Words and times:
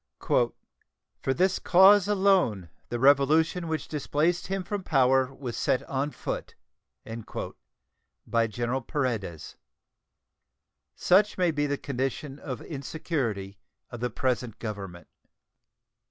"For 0.19 0.51
this 1.25 1.59
cause 1.59 2.07
alone 2.07 2.71
the 2.89 2.97
revolution 2.97 3.67
which 3.67 3.87
displaced 3.87 4.47
him 4.47 4.63
from 4.63 4.81
power 4.81 5.31
was 5.31 5.55
set 5.55 5.83
on 5.83 6.09
foot" 6.09 6.55
by 8.25 8.47
General 8.47 8.81
Paredes. 8.81 9.57
Such 10.95 11.37
may 11.37 11.51
be 11.51 11.67
the 11.67 11.77
condition 11.77 12.39
of 12.39 12.63
insecurity 12.63 13.59
of 13.91 13.99
the 13.99 14.09
present 14.09 14.57
Government. 14.57 15.07